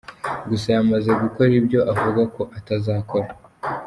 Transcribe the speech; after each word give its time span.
Gusa 0.49 0.67
yamaze 0.75 1.11
gukora 1.21 1.51
ibyo 1.59 1.79
avuga 1.91 2.21
ko 2.35 2.41
atazakora! 2.57 3.29